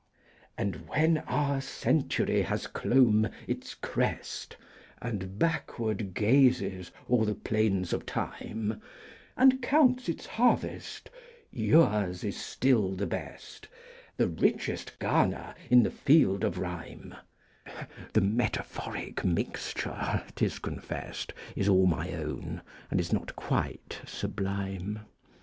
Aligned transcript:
And 0.57 0.87
when 0.89 1.19
our 1.27 1.61
century 1.61 2.41
has 2.41 2.65
clomb 2.65 3.29
its 3.45 3.75
crest, 3.75 4.57
And 4.99 5.37
backward 5.37 6.15
gazes 6.15 6.91
o'er 7.07 7.23
the 7.25 7.35
plains 7.35 7.93
of 7.93 8.07
Time, 8.07 8.81
And 9.37 9.61
counts 9.61 10.09
its 10.09 10.25
harvest, 10.25 11.11
yours 11.51 12.23
is 12.23 12.35
still 12.35 12.93
the 12.95 13.05
best, 13.05 13.67
The 14.17 14.27
richest 14.27 14.97
garner 14.97 15.53
in 15.69 15.83
the 15.83 15.91
field 15.91 16.43
of 16.43 16.57
rhyme 16.57 17.13
(The 18.13 18.21
metaphoric 18.21 19.23
mixture, 19.23 20.23
't 20.33 20.43
is 20.43 20.57
confest, 20.57 21.31
Is 21.55 21.69
all 21.69 21.85
my 21.85 22.11
own, 22.13 22.63
and 22.89 22.99
is 22.99 23.13
not 23.13 23.35
quite 23.35 23.99
sublime). 24.07 25.01